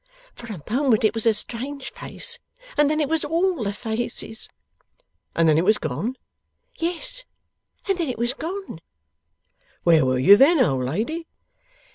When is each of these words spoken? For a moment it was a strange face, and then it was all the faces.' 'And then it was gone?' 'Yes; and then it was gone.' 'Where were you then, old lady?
For 0.33 0.47
a 0.51 0.63
moment 0.71 1.03
it 1.03 1.13
was 1.13 1.27
a 1.27 1.33
strange 1.35 1.91
face, 1.91 2.39
and 2.75 2.89
then 2.89 2.99
it 2.99 3.07
was 3.07 3.23
all 3.23 3.63
the 3.63 3.71
faces.' 3.71 4.49
'And 5.35 5.47
then 5.47 5.59
it 5.59 5.63
was 5.63 5.77
gone?' 5.77 6.15
'Yes; 6.79 7.23
and 7.87 7.99
then 7.99 8.09
it 8.09 8.17
was 8.17 8.33
gone.' 8.33 8.79
'Where 9.83 10.03
were 10.03 10.17
you 10.17 10.37
then, 10.37 10.59
old 10.59 10.85
lady? 10.85 11.27